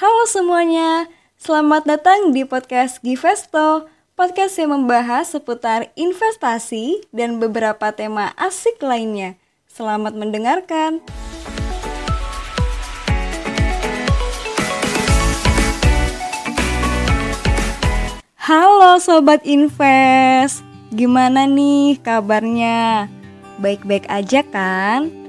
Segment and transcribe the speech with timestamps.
[0.00, 3.84] Halo semuanya, selamat datang di podcast Givesto,
[4.16, 9.36] podcast yang membahas seputar investasi dan beberapa tema asik lainnya.
[9.68, 11.04] Selamat mendengarkan.
[18.40, 20.64] Halo Sobat Invest,
[20.96, 23.04] gimana nih kabarnya?
[23.60, 25.19] Baik-baik aja kan?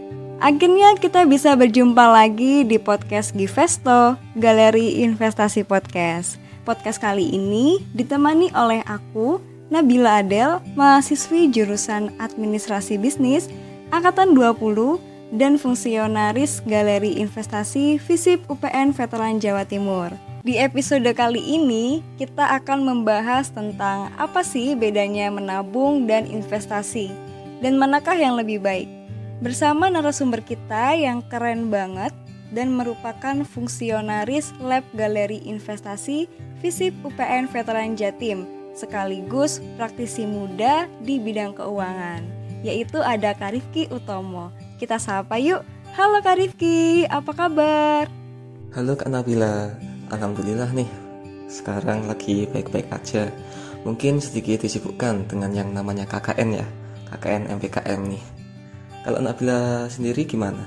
[0.42, 6.42] Akhirnya kita bisa berjumpa lagi di podcast Givesto, Galeri Investasi Podcast.
[6.66, 9.38] Podcast kali ini ditemani oleh aku,
[9.70, 13.54] Nabila Adel, mahasiswi jurusan Administrasi Bisnis
[13.94, 20.10] Angkatan 20 dan fungsionaris Galeri Investasi FISIP UPN Veteran Jawa Timur.
[20.42, 27.14] Di episode kali ini, kita akan membahas tentang apa sih bedanya menabung dan investasi,
[27.62, 29.01] dan manakah yang lebih baik
[29.42, 32.14] bersama narasumber kita yang keren banget
[32.54, 36.30] dan merupakan fungsionaris Lab Galeri Investasi
[36.62, 38.46] FISIP UPN Veteran Jatim
[38.78, 42.22] sekaligus praktisi muda di bidang keuangan
[42.62, 44.54] yaitu ada Karifki Utomo.
[44.78, 45.66] Kita sapa yuk.
[45.98, 48.06] Halo Karifki, apa kabar?
[48.78, 49.76] Halo Kak Nabila,
[50.08, 50.88] Alhamdulillah nih
[51.52, 53.28] Sekarang lagi baik-baik aja
[53.84, 56.68] Mungkin sedikit disibukkan dengan yang namanya KKN ya
[57.12, 58.41] KKN MPKM nih
[59.02, 60.66] kalau Nabila sendiri gimana?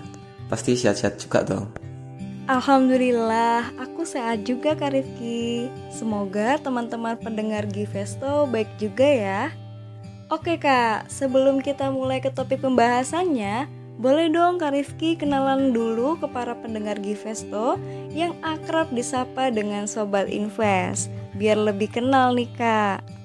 [0.51, 1.67] Pasti sehat-sehat juga dong.
[2.45, 5.73] Alhamdulillah, aku sehat juga Kak Rifki.
[5.89, 9.43] Semoga teman-teman pendengar Givesto baik juga ya.
[10.29, 13.65] Oke Kak, sebelum kita mulai ke topik pembahasannya,
[13.97, 17.81] boleh dong Kak Rifki kenalan dulu ke para pendengar Givesto
[18.13, 23.24] yang akrab disapa dengan Sobat Invest, biar lebih kenal nih Kak.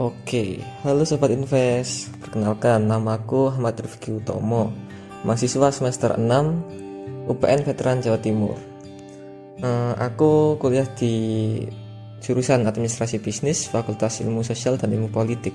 [0.00, 2.08] Oke, halo Sobat Invest.
[2.24, 4.72] Perkenalkan, namaku Ahmad Rifki Utomo
[5.28, 8.56] Mahasiswa semester 6 UPN Veteran Jawa Timur.
[9.60, 11.12] Uh, Aku kuliah di
[12.24, 15.52] jurusan Administrasi Bisnis Fakultas Ilmu Sosial dan Ilmu Politik.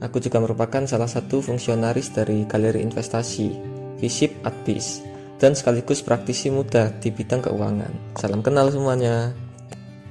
[0.00, 3.52] Aku juga merupakan salah satu fungsionaris dari Galeri Investasi
[4.00, 5.04] Visip Adbis
[5.36, 8.16] dan sekaligus praktisi muda di bidang keuangan.
[8.16, 9.36] Salam kenal semuanya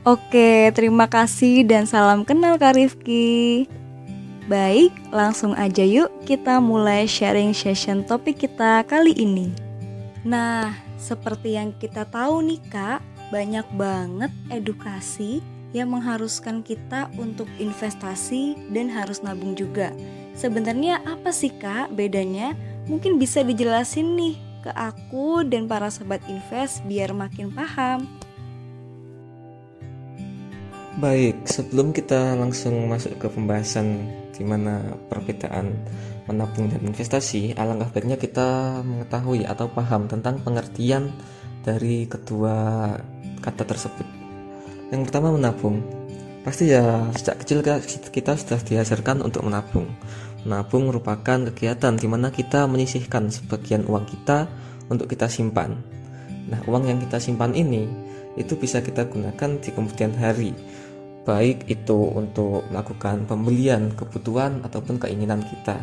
[0.01, 3.69] Oke, terima kasih dan salam kenal Kak Rifki.
[4.49, 9.53] Baik, langsung aja yuk kita mulai sharing session topik kita kali ini.
[10.25, 12.97] Nah, seperti yang kita tahu nih Kak,
[13.29, 15.37] banyak banget edukasi
[15.69, 19.93] yang mengharuskan kita untuk investasi dan harus nabung juga.
[20.33, 22.57] Sebenarnya apa sih Kak bedanya?
[22.89, 24.33] Mungkin bisa dijelasin nih
[24.65, 28.09] ke aku dan para sobat invest biar makin paham.
[31.01, 34.05] Baik, sebelum kita langsung masuk ke pembahasan
[34.37, 35.73] di mana perbedaan
[36.29, 41.09] menabung dan investasi, alangkah baiknya kita mengetahui atau paham tentang pengertian
[41.65, 42.93] dari kedua
[43.41, 44.05] kata tersebut.
[44.93, 45.81] Yang pertama menabung.
[46.45, 47.65] Pasti ya sejak kecil
[48.13, 49.89] kita sudah diajarkan untuk menabung.
[50.45, 54.45] Menabung merupakan kegiatan di mana kita menyisihkan sebagian uang kita
[54.85, 55.81] untuk kita simpan.
[56.45, 57.89] Nah, uang yang kita simpan ini
[58.37, 60.53] itu bisa kita gunakan di kemudian hari
[61.21, 65.77] baik itu untuk melakukan pembelian kebutuhan ataupun keinginan kita.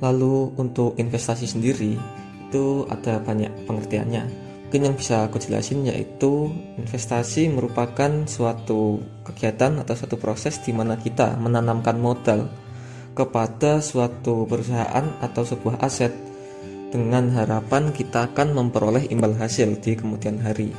[0.00, 1.94] Lalu untuk investasi sendiri
[2.50, 4.50] itu ada banyak pengertiannya.
[4.66, 10.94] Mungkin yang bisa aku jelasin yaitu investasi merupakan suatu kegiatan atau suatu proses di mana
[10.94, 12.46] kita menanamkan modal
[13.14, 16.14] kepada suatu perusahaan atau sebuah aset
[16.90, 20.74] dengan harapan kita akan memperoleh imbal hasil di kemudian hari.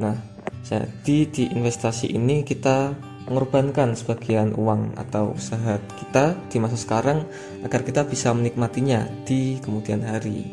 [0.00, 0.31] Nah,
[0.62, 2.94] jadi di investasi ini kita
[3.26, 7.26] mengorbankan sebagian uang atau usaha kita di masa sekarang
[7.66, 10.46] agar kita bisa menikmatinya di kemudian hari.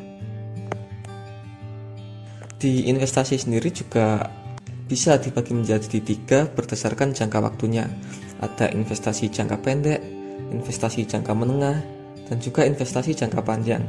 [2.60, 4.28] Di investasi sendiri juga
[4.90, 7.88] bisa dibagi menjadi tiga berdasarkan jangka waktunya.
[8.42, 10.02] Ada investasi jangka pendek,
[10.52, 11.78] investasi jangka menengah,
[12.28, 13.84] dan juga investasi jangka panjang.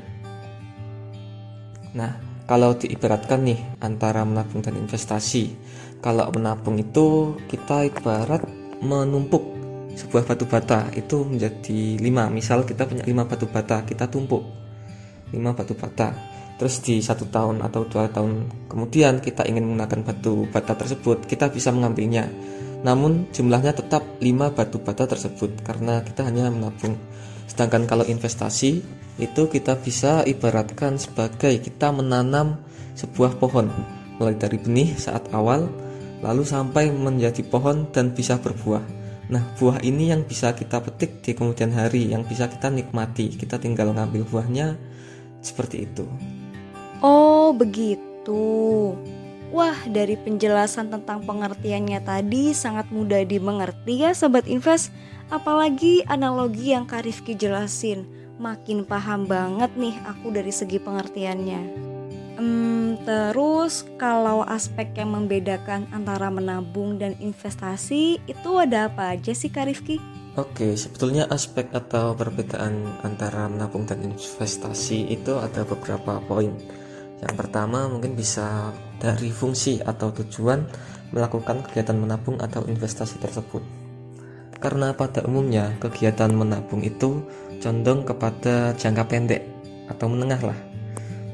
[1.96, 2.12] Nah,
[2.46, 5.54] kalau diibaratkan nih antara menabung dan investasi
[6.00, 8.44] kalau menabung itu kita ibarat
[8.80, 9.44] menumpuk
[9.94, 10.88] sebuah batu bata.
[10.96, 12.32] Itu menjadi lima.
[12.32, 14.42] Misal kita punya lima batu bata kita tumpuk.
[15.36, 16.12] Lima batu bata.
[16.56, 21.48] Terus di satu tahun atau dua tahun kemudian kita ingin menggunakan batu bata tersebut kita
[21.48, 22.28] bisa mengambilnya.
[22.80, 26.96] Namun jumlahnya tetap lima batu bata tersebut karena kita hanya menabung.
[27.48, 28.80] Sedangkan kalau investasi
[29.20, 32.60] itu kita bisa ibaratkan sebagai kita menanam
[32.96, 33.68] sebuah pohon.
[34.20, 35.68] Mulai dari benih saat awal
[36.20, 38.82] lalu sampai menjadi pohon dan bisa berbuah.
[39.30, 43.30] Nah, buah ini yang bisa kita petik di kemudian hari, yang bisa kita nikmati.
[43.30, 44.74] Kita tinggal ngambil buahnya
[45.40, 46.04] seperti itu.
[47.00, 48.10] Oh, begitu.
[48.20, 48.94] gitu.
[49.50, 54.94] Wah, dari penjelasan tentang pengertiannya tadi sangat mudah dimengerti ya Sobat Invest.
[55.26, 58.06] Apalagi analogi yang Kak Rifki jelasin.
[58.38, 61.62] Makin paham banget nih aku dari segi pengertiannya.
[62.38, 63.49] Hmm, terus
[63.96, 69.96] kalau aspek yang membedakan antara menabung dan investasi itu ada apa aja sih Kak Rifki?
[70.38, 76.54] Oke, sebetulnya aspek atau perbedaan antara menabung dan investasi itu ada beberapa poin.
[77.20, 80.64] Yang pertama mungkin bisa dari fungsi atau tujuan
[81.10, 83.62] melakukan kegiatan menabung atau investasi tersebut.
[84.60, 87.24] Karena pada umumnya kegiatan menabung itu
[87.58, 89.42] condong kepada jangka pendek
[89.90, 90.58] atau menengah lah.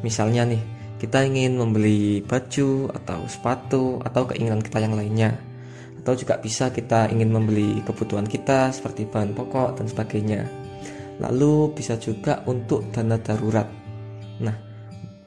[0.01, 5.37] Misalnya nih, kita ingin membeli baju atau sepatu atau keinginan kita yang lainnya
[6.07, 10.47] atau juga bisa kita ingin membeli kebutuhan kita seperti bahan pokok dan sebagainya.
[11.19, 13.67] Lalu bisa juga untuk dana darurat.
[14.39, 14.55] Nah,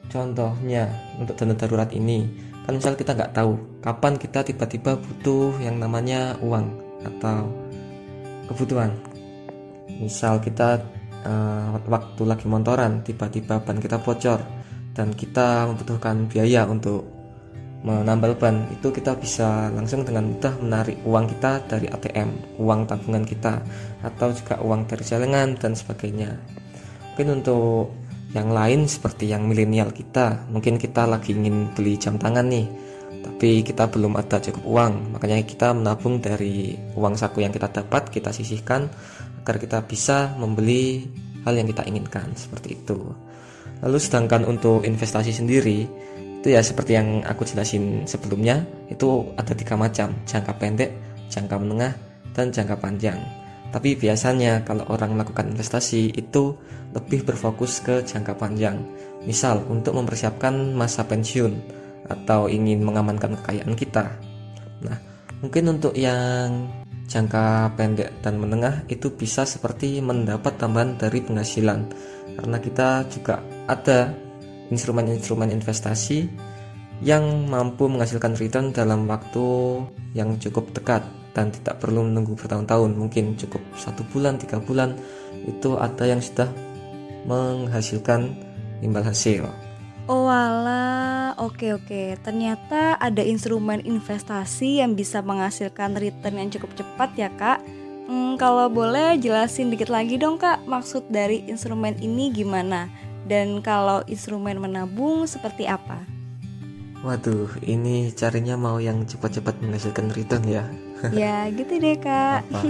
[0.08, 0.88] contohnya
[1.20, 2.24] untuk dana darurat ini,
[2.64, 6.72] kan misal kita nggak tahu kapan kita tiba-tiba butuh yang namanya uang
[7.04, 7.44] atau
[8.48, 8.96] kebutuhan.
[10.00, 10.80] Misal kita
[11.28, 14.40] uh, waktu lagi motoran, tiba-tiba ban kita bocor
[14.94, 17.06] dan kita membutuhkan biaya untuk
[17.80, 23.24] menambal ban itu kita bisa langsung dengan mudah menarik uang kita dari ATM, uang tabungan
[23.24, 23.64] kita
[24.04, 26.36] atau juga uang dari celengan dan sebagainya.
[27.12, 27.96] Mungkin untuk
[28.36, 32.68] yang lain seperti yang milenial kita, mungkin kita lagi ingin beli jam tangan nih,
[33.24, 38.12] tapi kita belum ada cukup uang, makanya kita menabung dari uang saku yang kita dapat,
[38.12, 38.92] kita sisihkan
[39.40, 41.08] agar kita bisa membeli
[41.48, 43.29] hal yang kita inginkan seperti itu.
[43.80, 45.88] Lalu sedangkan untuk investasi sendiri,
[46.40, 50.12] itu ya seperti yang aku jelasin sebelumnya itu ada tiga macam.
[50.24, 51.94] Jangka pendek jangka menengah
[52.34, 53.16] dan jangka panjang.
[53.70, 56.58] Tapi biasanya kalau orang melakukan investasi itu
[56.90, 58.82] lebih berfokus ke jangka panjang.
[59.22, 61.54] Misal untuk mempersiapkan masa pensiun
[62.10, 64.10] atau ingin mengamankan kekayaan kita.
[64.82, 64.98] Nah
[65.38, 66.66] mungkin untuk yang
[67.06, 71.86] jangka pendek dan menengah itu bisa seperti mendapat tambahan dari penghasilan.
[72.34, 73.38] Karena kita juga
[73.70, 74.10] ada
[74.74, 76.30] instrumen-instrumen investasi
[77.00, 79.80] yang mampu menghasilkan return dalam waktu
[80.12, 81.00] yang cukup dekat
[81.32, 84.98] dan tidak perlu menunggu bertahun-tahun mungkin cukup satu bulan tiga bulan
[85.46, 86.50] itu ada yang sudah
[87.24, 88.34] menghasilkan
[88.84, 89.48] imbal hasil
[90.10, 92.18] Oh wala, oke oke.
[92.26, 97.62] Ternyata ada instrumen investasi yang bisa menghasilkan return yang cukup cepat ya kak.
[98.10, 102.90] Hmm, kalau boleh jelasin dikit lagi dong kak, maksud dari instrumen ini gimana?
[103.28, 106.00] Dan kalau instrumen menabung seperti apa?
[107.00, 110.64] Waduh, ini carinya mau yang cepat-cepat menghasilkan return ya.
[111.16, 112.44] Ya, gitu deh kak.
[112.52, 112.60] Apa?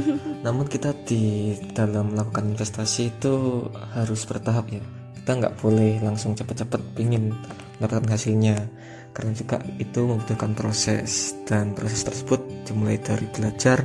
[0.47, 4.79] Namun kita di dalam melakukan investasi itu harus bertahap ya.
[5.19, 7.35] Kita nggak boleh langsung cepat-cepat pingin
[7.83, 8.71] mendapatkan hasilnya,
[9.11, 12.39] karena juga itu membutuhkan proses dan proses tersebut
[12.71, 13.83] dimulai dari belajar,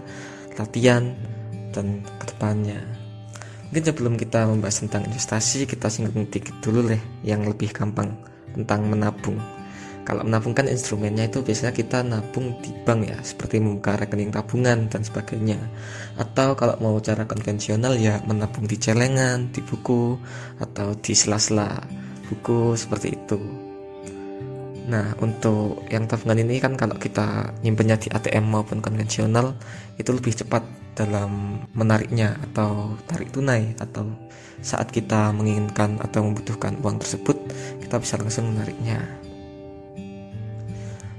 [0.61, 1.09] latihan,
[1.73, 3.04] dan ke depannya.
[3.69, 8.13] Mungkin sebelum kita membahas tentang investasi, kita singgung dikit dulu deh yang lebih gampang
[8.53, 9.41] tentang menabung.
[10.05, 14.85] Kalau menabung kan instrumennya itu biasanya kita nabung di bank ya, seperti membuka rekening tabungan
[14.85, 15.57] dan sebagainya.
[16.21, 20.13] Atau kalau mau cara konvensional ya menabung di celengan, di buku,
[20.61, 21.81] atau di sela-sela
[22.29, 23.64] buku seperti itu.
[24.85, 29.57] Nah, untuk yang tabungan ini kan kalau kita nyimpennya di ATM maupun konvensional
[29.97, 30.61] itu lebih cepat
[30.93, 34.05] dalam menariknya atau tarik tunai atau
[34.61, 37.37] saat kita menginginkan atau membutuhkan uang tersebut,
[37.81, 39.01] kita bisa langsung menariknya.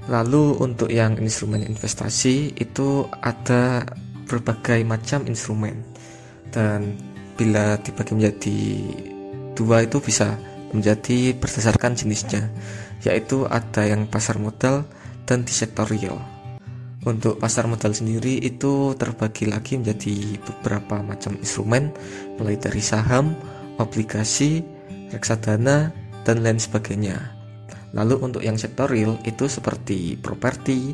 [0.07, 3.83] Lalu untuk yang instrumen investasi itu ada
[4.27, 5.83] berbagai macam instrumen
[6.55, 6.95] dan
[7.35, 8.59] bila dibagi menjadi
[9.55, 10.39] dua itu bisa
[10.71, 12.47] menjadi berdasarkan jenisnya
[13.05, 14.87] yaitu ada yang pasar modal
[15.27, 16.17] dan di sektor real.
[17.07, 21.93] Untuk pasar modal sendiri itu terbagi lagi menjadi beberapa macam instrumen
[22.35, 23.31] mulai dari saham,
[23.79, 24.59] obligasi,
[25.13, 25.93] reksadana,
[26.27, 27.15] dan lain sebagainya.
[27.95, 30.91] Lalu untuk yang sektor real itu seperti properti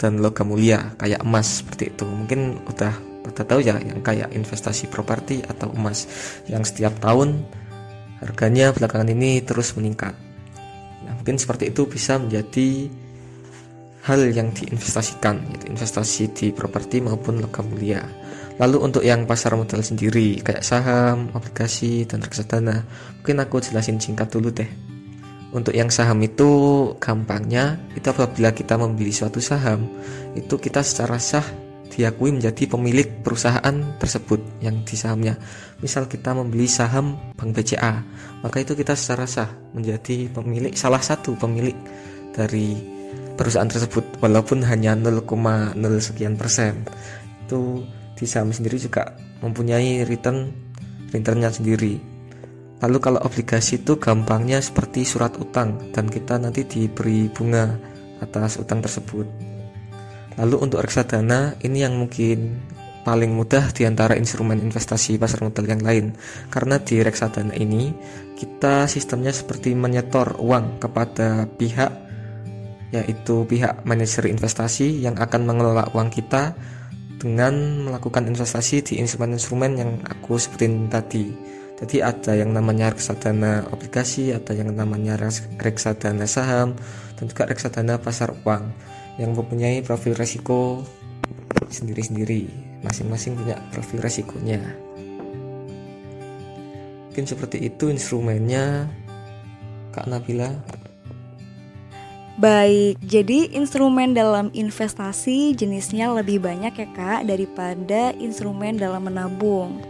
[0.00, 2.08] dan logam mulia kayak emas seperti itu.
[2.08, 2.94] Mungkin udah
[3.28, 6.08] udah tahu ya yang kayak investasi properti atau emas
[6.48, 7.44] yang setiap tahun
[8.24, 10.16] harganya belakangan ini terus meningkat.
[11.10, 12.86] Nah, mungkin seperti itu bisa menjadi
[14.06, 18.06] hal yang diinvestasikan, yaitu investasi di properti maupun logam mulia.
[18.62, 22.86] Lalu untuk yang pasar modal sendiri, kayak saham, obligasi, dan reksadana,
[23.18, 24.70] mungkin aku jelasin singkat dulu deh.
[25.50, 26.46] Untuk yang saham itu
[27.02, 29.90] gampangnya, itu apabila kita membeli suatu saham,
[30.38, 35.34] itu kita secara sah diakui menjadi pemilik perusahaan tersebut yang di sahamnya.
[35.82, 38.00] Misal kita membeli saham Bank BCA,
[38.46, 41.74] maka itu kita secara sah menjadi pemilik salah satu pemilik
[42.30, 42.78] dari
[43.34, 45.26] perusahaan tersebut walaupun hanya 0,0
[45.98, 46.86] sekian persen.
[47.44, 47.82] Itu
[48.14, 50.54] di saham sendiri juga mempunyai return
[51.10, 51.98] returnnya sendiri.
[52.80, 57.76] Lalu kalau obligasi itu gampangnya seperti surat utang dan kita nanti diberi bunga
[58.24, 59.49] atas utang tersebut
[60.40, 62.56] lalu untuk reksadana ini yang mungkin
[63.04, 66.16] paling mudah di antara instrumen investasi pasar modal yang lain.
[66.48, 67.92] Karena di reksadana ini
[68.36, 71.92] kita sistemnya seperti menyetor uang kepada pihak
[72.90, 76.58] yaitu pihak manajer investasi yang akan mengelola uang kita
[77.20, 81.30] dengan melakukan investasi di instrumen-instrumen yang aku sebutin tadi.
[81.80, 85.16] Jadi ada yang namanya reksadana obligasi ada yang namanya
[85.56, 86.76] reksadana saham
[87.16, 88.68] dan juga reksadana pasar uang
[89.20, 90.80] yang mempunyai profil resiko
[91.68, 92.48] sendiri-sendiri.
[92.80, 94.64] Masing-masing punya profil resikonya.
[97.12, 98.88] Mungkin seperti itu instrumennya
[99.92, 100.48] Kak Nabila.
[102.40, 109.84] Baik, jadi instrumen dalam investasi jenisnya lebih banyak ya kak daripada instrumen dalam menabung.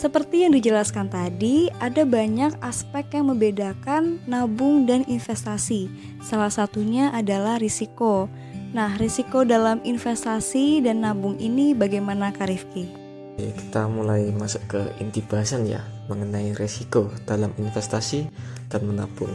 [0.00, 5.92] Seperti yang dijelaskan tadi, ada banyak aspek yang membedakan nabung dan investasi.
[6.24, 8.32] Salah satunya adalah risiko
[8.70, 12.86] Nah, risiko dalam investasi dan nabung ini bagaimana Kak Rifki?
[13.34, 18.30] Kita mulai masuk ke inti bahasan ya mengenai risiko dalam investasi
[18.70, 19.34] dan menabung.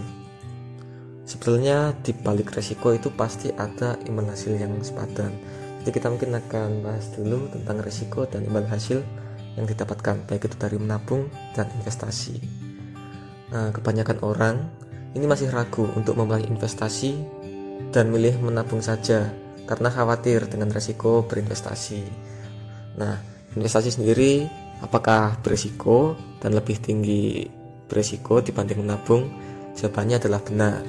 [1.28, 5.36] Sebetulnya di balik risiko itu pasti ada imbal hasil yang sepadan.
[5.84, 9.04] Jadi kita mungkin akan bahas dulu tentang risiko dan imbal hasil
[9.60, 12.40] yang didapatkan baik itu dari menabung dan investasi.
[13.52, 14.64] Nah, kebanyakan orang
[15.12, 17.35] ini masih ragu untuk memulai investasi
[17.96, 19.32] dan milih menabung saja
[19.66, 22.04] karena khawatir dengan resiko berinvestasi.
[23.02, 23.18] Nah,
[23.58, 24.46] investasi sendiri
[24.84, 27.50] apakah berisiko dan lebih tinggi
[27.90, 29.32] berisiko dibanding menabung?
[29.76, 30.82] Jawabannya adalah benar.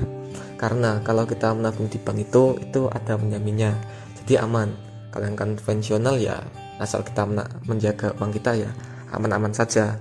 [0.57, 3.75] Karena kalau kita menabung di bank itu itu ada menjaminnya.
[4.23, 4.71] Jadi aman.
[5.11, 6.37] Kalau yang konvensional ya
[6.77, 7.25] asal kita
[7.65, 8.71] menjaga uang kita ya
[9.15, 9.97] aman-aman saja.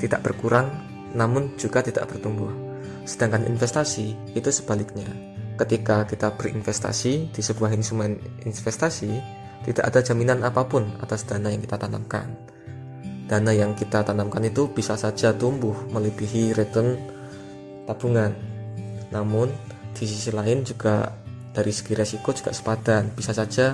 [0.00, 0.70] Tidak berkurang
[1.14, 2.50] namun juga tidak bertumbuh.
[3.04, 9.10] Sedangkan investasi itu sebaliknya ketika kita berinvestasi di sebuah instrumen investasi,
[9.64, 12.26] tidak ada jaminan apa pun atas dana yang kita tanamkan.
[13.24, 17.00] Dana yang kita tanamkan itu bisa saja tumbuh melebihi return
[17.88, 18.34] tabungan.
[19.08, 19.48] Namun,
[19.96, 21.08] di sisi lain juga
[21.54, 23.14] dari segi resiko juga sepadan.
[23.16, 23.72] Bisa saja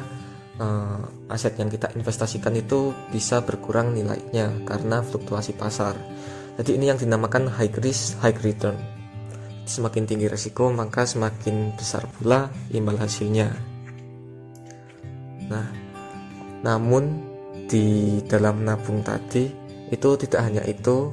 [0.63, 5.99] uh, aset yang kita investasikan itu bisa berkurang nilainya karena fluktuasi pasar.
[6.61, 9.00] Jadi ini yang dinamakan high risk, high return
[9.65, 13.49] semakin tinggi resiko maka semakin besar pula imbal hasilnya.
[15.51, 15.69] Nah
[16.61, 17.25] namun
[17.71, 19.49] di dalam nabung tadi
[19.91, 21.11] itu tidak hanya itu.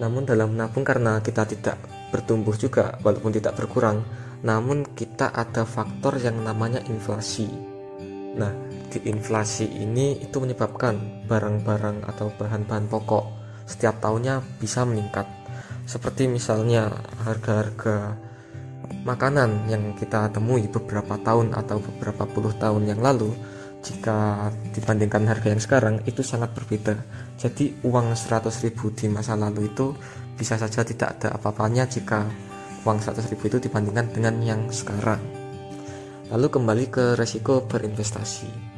[0.00, 1.76] Namun dalam nabung karena kita tidak
[2.10, 4.02] bertumbuh juga walaupun tidak berkurang
[4.40, 7.48] namun kita ada faktor yang namanya inflasi.
[8.36, 8.52] Nah
[8.90, 13.24] di inflasi ini itu menyebabkan barang-barang atau bahan-bahan pokok
[13.68, 15.28] setiap tahunnya bisa meningkat
[15.90, 16.86] seperti misalnya
[17.26, 18.14] harga-harga
[19.02, 23.34] makanan yang kita temui beberapa tahun atau beberapa puluh tahun yang lalu
[23.82, 26.94] jika dibandingkan harga yang sekarang itu sangat berbeda.
[27.40, 29.96] Jadi uang 100 ribu di masa lalu itu
[30.36, 32.28] bisa saja tidak ada apa-apanya jika
[32.86, 35.18] uang 100 ribu itu dibandingkan dengan yang sekarang.
[36.28, 38.70] Lalu kembali ke resiko berinvestasi.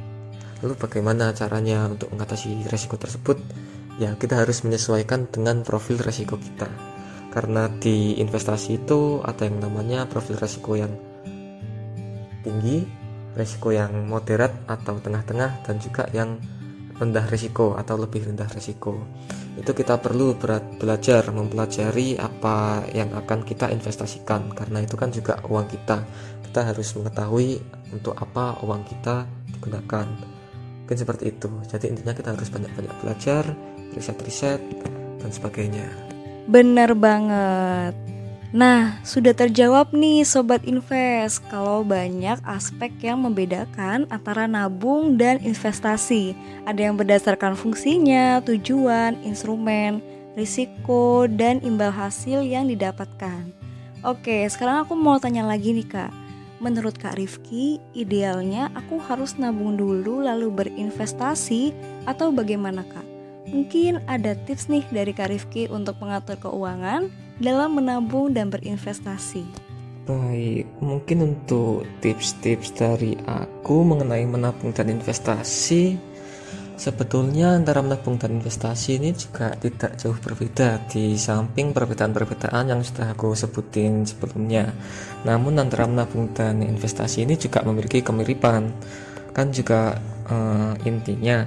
[0.62, 3.42] Lalu bagaimana caranya untuk mengatasi resiko tersebut?
[3.98, 6.91] Ya kita harus menyesuaikan dengan profil resiko kita
[7.32, 10.92] karena di investasi itu ada yang namanya profil resiko yang
[12.44, 12.84] tinggi,
[13.32, 16.36] resiko yang moderat atau tengah-tengah dan juga yang
[17.00, 19.00] rendah resiko atau lebih rendah resiko.
[19.56, 20.36] Itu kita perlu
[20.76, 26.04] belajar mempelajari apa yang akan kita investasikan karena itu kan juga uang kita.
[26.44, 27.60] Kita harus mengetahui
[27.96, 29.24] untuk apa uang kita
[29.56, 30.06] digunakan.
[30.84, 31.48] Mungkin seperti itu.
[31.64, 33.44] Jadi intinya kita harus banyak-banyak belajar,
[33.96, 34.60] riset-riset
[35.20, 36.11] dan sebagainya.
[36.50, 37.94] Bener banget.
[38.52, 46.36] Nah, sudah terjawab nih Sobat Invest kalau banyak aspek yang membedakan antara nabung dan investasi.
[46.68, 50.04] Ada yang berdasarkan fungsinya, tujuan, instrumen,
[50.36, 53.48] risiko, dan imbal hasil yang didapatkan.
[54.04, 56.12] Oke, sekarang aku mau tanya lagi nih Kak.
[56.60, 61.72] Menurut Kak Rifki, idealnya aku harus nabung dulu lalu berinvestasi
[62.04, 63.11] atau bagaimana Kak?
[63.52, 69.44] Mungkin ada tips nih dari Kak Rifki untuk mengatur keuangan dalam menabung dan berinvestasi.
[70.02, 75.94] Baik, mungkin untuk tips-tips dari aku mengenai menabung dan investasi
[76.82, 83.14] Sebetulnya antara menabung dan investasi ini juga tidak jauh berbeda di samping perbedaan-perbedaan yang sudah
[83.14, 84.74] aku sebutin sebelumnya.
[85.22, 88.74] Namun antara menabung dan investasi ini juga memiliki kemiripan.
[89.30, 89.94] Kan juga
[90.26, 91.46] uh, intinya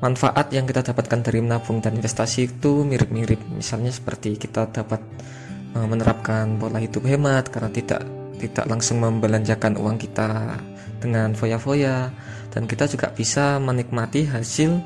[0.00, 3.40] manfaat yang kita dapatkan dari menabung dan investasi itu mirip-mirip.
[3.52, 5.00] Misalnya seperti kita dapat
[5.76, 8.02] uh, menerapkan pola hidup hemat karena tidak
[8.40, 10.56] tidak langsung membelanjakan uang kita
[10.98, 12.08] dengan foya-foya.
[12.50, 14.80] Dan kita juga bisa menikmati hasil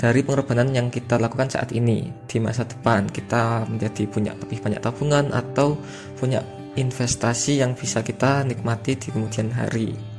[0.00, 2.08] dari pengorbanan yang kita lakukan saat ini.
[2.24, 5.76] Di masa depan kita menjadi punya lebih banyak tabungan atau
[6.16, 6.40] punya
[6.78, 10.09] investasi yang bisa kita nikmati di kemudian hari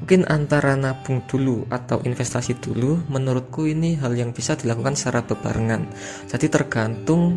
[0.00, 5.86] mungkin antara nabung dulu atau investasi dulu menurutku ini hal yang bisa dilakukan secara bebarengan
[6.26, 7.36] jadi tergantung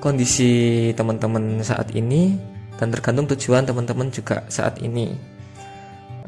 [0.00, 2.34] kondisi teman-teman saat ini
[2.78, 5.10] dan tergantung tujuan teman-teman juga saat ini.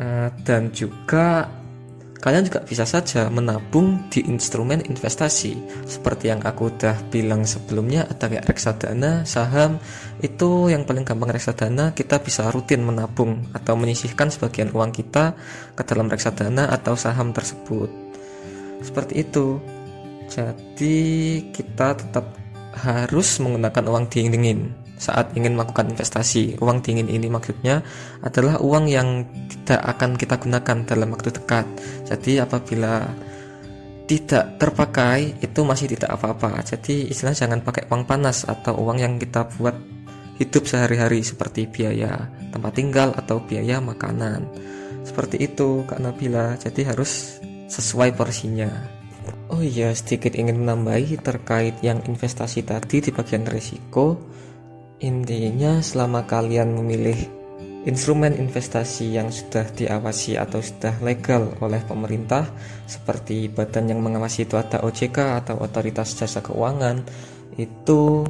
[0.00, 1.46] Eh, dan juga
[2.20, 5.56] kalian juga bisa saja menabung di instrumen investasi
[5.88, 9.80] seperti yang aku udah bilang sebelumnya ada kayak reksadana, saham.
[10.20, 15.32] Itu yang paling gampang reksadana kita bisa rutin menabung atau menyisihkan sebagian uang kita
[15.72, 17.88] ke dalam reksadana atau saham tersebut.
[18.84, 19.56] Seperti itu.
[20.30, 20.98] Jadi
[21.50, 22.36] kita tetap
[22.70, 26.60] harus menggunakan uang dingin-dingin saat ingin melakukan investasi.
[26.60, 27.80] Uang dingin ini maksudnya
[28.20, 31.64] adalah uang yang tidak akan kita gunakan dalam waktu dekat.
[32.04, 33.08] Jadi apabila
[34.04, 36.60] tidak terpakai itu masih tidak apa-apa.
[36.60, 39.74] Jadi istilah jangan pakai uang panas atau uang yang kita buat
[40.36, 44.44] hidup sehari-hari seperti biaya tempat tinggal atau biaya makanan.
[45.06, 46.60] Seperti itu Kak Nabila.
[46.60, 47.40] Jadi harus
[47.70, 48.68] sesuai porsinya.
[49.50, 54.18] Oh iya, sedikit ingin menambahi terkait yang investasi tadi di bagian risiko.
[55.00, 57.16] Intinya selama kalian memilih
[57.88, 62.44] instrumen investasi yang sudah diawasi atau sudah legal oleh pemerintah
[62.84, 67.00] seperti badan yang mengawasi itu ada OJK atau otoritas jasa keuangan
[67.56, 68.28] itu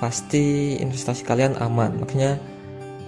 [0.00, 2.00] pasti investasi kalian aman.
[2.00, 2.40] Makanya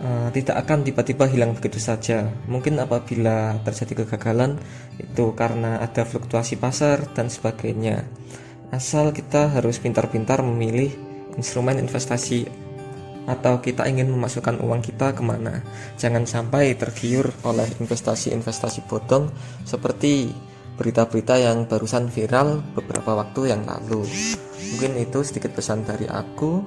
[0.05, 2.29] uh, tidak akan tiba-tiba hilang begitu saja.
[2.45, 4.61] Mungkin apabila terjadi kegagalan
[5.01, 8.05] itu karena ada fluktuasi pasar dan sebagainya.
[8.69, 10.93] Asal kita harus pintar-pintar memilih
[11.41, 12.47] instrumen investasi
[13.25, 15.65] atau kita ingin memasukkan uang kita ke mana.
[15.97, 19.33] Jangan sampai tergiur oleh investasi-investasi bodong
[19.65, 20.33] seperti
[20.75, 24.05] berita-berita yang barusan viral beberapa waktu yang lalu.
[24.75, 26.65] Mungkin itu sedikit pesan dari aku.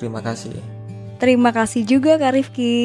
[0.00, 0.56] Terima kasih.
[1.20, 2.76] Terima kasih juga Kak Rifki.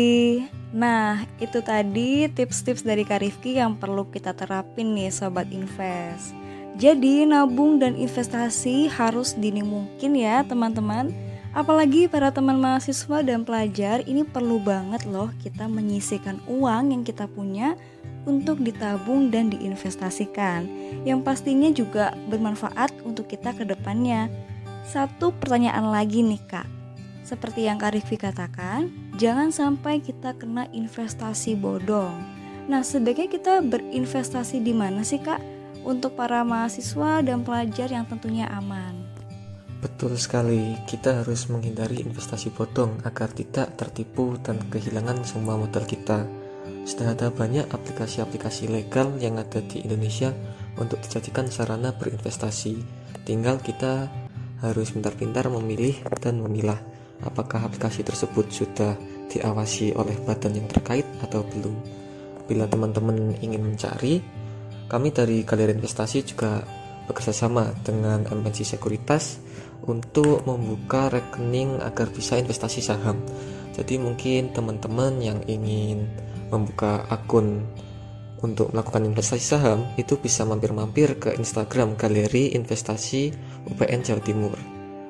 [0.70, 6.38] Nah, itu tadi tips-tips dari Kak Rifki yang perlu kita terapin nih Sobat Invest.
[6.78, 11.12] Jadi nabung dan investasi harus dini mungkin ya teman-teman
[11.60, 17.28] Apalagi para teman mahasiswa dan pelajar ini perlu banget loh kita menyisihkan uang yang kita
[17.28, 17.76] punya
[18.24, 20.64] untuk ditabung dan diinvestasikan
[21.04, 24.32] yang pastinya juga bermanfaat untuk kita ke depannya.
[24.88, 26.64] Satu pertanyaan lagi nih kak,
[27.28, 28.88] seperti yang Kak Rifki katakan,
[29.20, 32.16] jangan sampai kita kena investasi bodong.
[32.72, 35.44] Nah sebaiknya kita berinvestasi di mana sih kak
[35.84, 38.99] untuk para mahasiswa dan pelajar yang tentunya aman?
[39.80, 46.28] Betul sekali, kita harus menghindari investasi bodong agar tidak tertipu dan kehilangan semua modal kita.
[46.84, 50.36] Sudah ada banyak aplikasi-aplikasi legal yang ada di Indonesia
[50.76, 52.76] untuk dijadikan sarana berinvestasi.
[53.24, 54.12] Tinggal kita
[54.60, 56.80] harus pintar-pintar memilih dan memilah
[57.24, 59.00] apakah aplikasi tersebut sudah
[59.32, 61.76] diawasi oleh badan yang terkait atau belum.
[62.52, 64.20] Bila teman-teman ingin mencari,
[64.92, 66.60] kami dari Galeri Investasi juga
[67.06, 69.49] bekerjasama dengan MNC Sekuritas
[69.88, 73.20] untuk membuka rekening agar bisa investasi saham.
[73.76, 76.10] Jadi mungkin teman-teman yang ingin
[76.52, 77.64] membuka akun
[78.40, 83.32] untuk melakukan investasi saham itu bisa mampir-mampir ke Instagram Galeri Investasi
[83.68, 84.56] UPN Jawa Timur.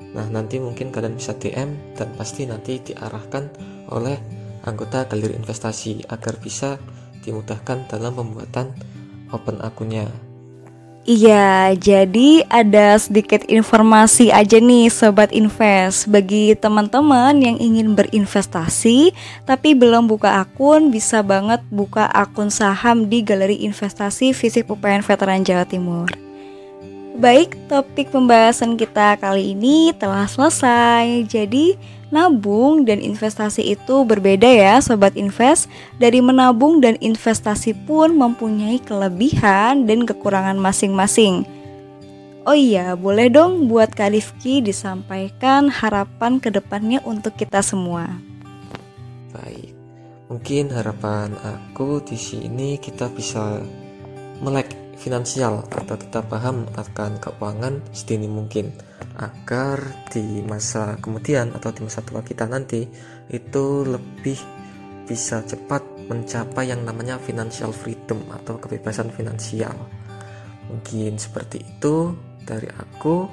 [0.10, 3.54] Nah, nanti mungkin kalian bisa DM dan pasti nanti diarahkan
[3.94, 4.18] oleh
[4.66, 6.82] anggota Galeri Investasi agar bisa
[7.22, 8.74] dimudahkan dalam pembuatan
[9.30, 10.29] open akunnya.
[11.10, 16.06] Iya, jadi ada sedikit informasi aja nih Sobat Invest.
[16.06, 19.10] Bagi teman-teman yang ingin berinvestasi
[19.42, 25.42] Tapi belum buka akun, bisa banget buka akun saham di Galeri Investasi Fisik UPN Veteran
[25.42, 26.14] Jawa Timur.
[27.18, 31.26] Baik, topik pembahasan kita kali ini telah selesai.
[31.26, 31.74] Jadi
[32.10, 35.70] Nabung dan investasi itu berbeda ya Sobat Invest.
[36.02, 41.46] Dari menabung dan investasi pun mempunyai kelebihan dan kekurangan masing-masing.
[42.50, 48.10] Oh iya, boleh dong buat Kak Rifki disampaikan harapan ke depannya untuk kita semua.
[49.30, 49.70] Baik,
[50.34, 53.62] mungkin harapan aku di sini kita bisa
[54.42, 58.74] melek finansial atau kita paham akan keuangan sedini mungkin
[59.20, 62.88] agar di masa kemudian atau di masa tua kita nanti
[63.28, 64.40] itu lebih
[65.04, 69.76] bisa cepat mencapai yang namanya financial freedom atau kebebasan finansial.
[70.72, 73.30] Mungkin seperti itu dari aku.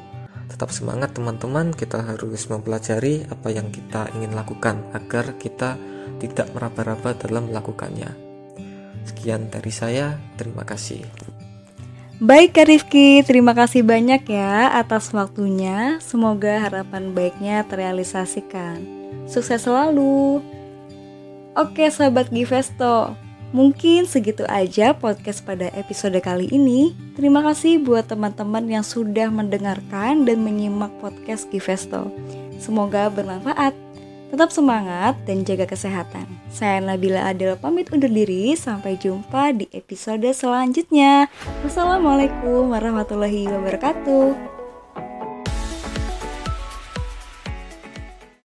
[0.47, 5.75] Tetap semangat teman-teman, kita harus mempelajari apa yang kita ingin lakukan agar kita
[6.23, 8.15] tidak meraba-raba dalam melakukannya.
[9.03, 11.36] Sekian dari saya, terima kasih.
[12.17, 16.01] Baik Kak Rifki, terima kasih banyak ya atas waktunya.
[16.01, 18.81] Semoga harapan baiknya terrealisasikan.
[19.29, 20.41] Sukses selalu.
[21.53, 23.13] Oke sahabat Givesto,
[23.53, 26.97] mungkin segitu aja podcast pada episode kali ini.
[27.21, 32.09] Terima kasih buat teman-teman yang sudah mendengarkan dan menyimak podcast Givesto.
[32.57, 33.86] Semoga bermanfaat.
[34.27, 36.27] Tetap semangat dan jaga kesehatan.
[36.51, 38.59] Saya Nabila Adel pamit undur diri.
[38.59, 41.31] Sampai jumpa di episode selanjutnya.
[41.63, 44.56] Wassalamualaikum warahmatullahi wabarakatuh.